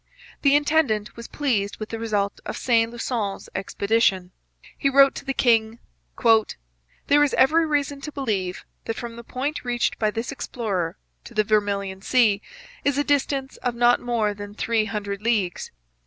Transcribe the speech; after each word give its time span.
The 0.41 0.55
intendant 0.55 1.15
was 1.15 1.27
pleased 1.27 1.77
with 1.77 1.89
the 1.89 1.99
result 1.99 2.39
of 2.43 2.57
Saint 2.57 2.91
Lusson's 2.91 3.49
expedition. 3.53 4.31
He 4.75 4.89
wrote 4.89 5.13
to 5.13 5.25
the 5.25 5.31
king: 5.31 5.77
'There 7.05 7.23
is 7.23 7.35
every 7.35 7.67
reason 7.67 8.01
to 8.01 8.11
believe 8.11 8.65
that 8.85 8.95
from 8.95 9.15
the 9.15 9.23
point 9.23 9.63
reached 9.63 9.99
by 9.99 10.09
this 10.09 10.31
explorer 10.31 10.97
to 11.25 11.35
the 11.35 11.43
Vermilion 11.43 12.01
Sea 12.01 12.41
is 12.83 12.97
a 12.97 13.03
distance 13.03 13.57
of 13.57 13.75
not 13.75 13.99
more 13.99 14.33
than 14.33 14.55
three 14.55 14.85
hundred 14.85 15.21
leagues. 15.21 15.69